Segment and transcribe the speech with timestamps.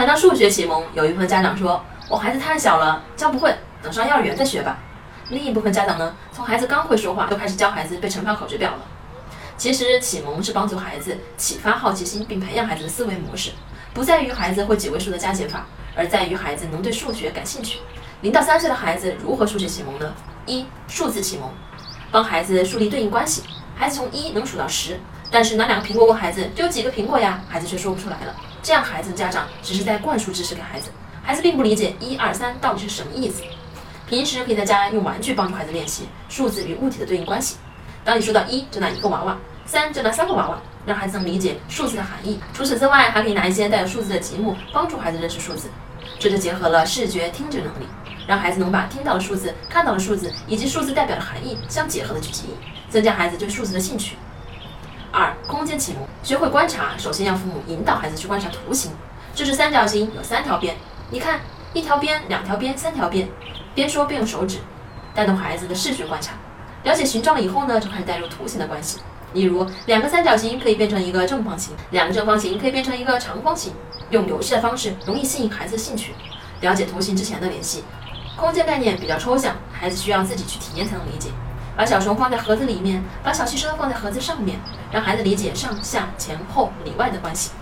[0.00, 4.78] 谈到数学启蒙，有一部分家长说，我孩子太小了，教不会，等上幼儿园再学吧。
[5.28, 8.78] 另一部分家长呢，从孩子刚会说话就开始教孩子背乘法口诀表了。
[9.58, 13.50] 其实启蒙是帮助孩子启发好奇心，并培养孩子的思维模式，
[13.92, 17.80] 不在于孩子会几位数的加减法，而在于孩子能对数学感兴趣。
[18.22, 20.10] 零到三岁的孩子如何数学启蒙呢？
[20.46, 21.50] 一、数字启蒙，
[22.10, 23.42] 帮孩子树立对应关系。
[23.76, 24.98] 孩子从一能数到十，
[25.30, 27.40] 但是拿两个苹果问孩子，就有几个苹果呀？
[27.48, 28.34] 孩子却说不出来了。
[28.62, 30.90] 这样孩子的家长只是在灌输知识给孩子，
[31.22, 33.42] 孩子并不理解一二三到底是什么意思。
[34.08, 37.56] 平时可以在家用玩具帮助孩子练习数字与物体的对应关系。
[38.04, 42.40] 当你说到一，就拿一个娃娃；三就拿三个娃娃，让孩子能理解数字的含义。
[42.52, 45.70] 除此之外，还可以拿一些带有数字的积木，帮助孩子认识数字。
[46.18, 47.86] 这就结合了视觉、听觉能力，
[48.26, 54.16] 让孩子能把听到的数字、看到的数字以及数字代表的含义相结合的去记忆，增加孩子对数字的兴趣。
[55.12, 58.92] 二、空间启蒙，学会观察，首先要父母引导孩子去观察图形。
[59.34, 60.76] 这是三角形，有三条边，
[61.10, 61.40] 你看，
[61.72, 63.28] 一条边、两条边、三条边，
[63.74, 64.58] 边说边用手指，
[65.14, 66.34] 带动孩子的视觉观察。
[66.84, 69.00] 了解形状了以后呢，就开始带入图形的关系。
[69.32, 73.72] 例如，两个三角形可以变成一个正方形，两个正方形可以变成一个长方形。
[74.10, 76.14] 用游戏的方式，容易吸引孩子的兴趣。
[76.60, 77.84] 了解图形之前的联系，
[78.36, 81.30] 空间概念比较抽象，孩子需要自己去体验才能理解。
[81.80, 84.60] 把小熊放在盒子里面，把小汽车放在盒子上面，
[84.92, 87.52] 让孩子理解上下前后里外的关系。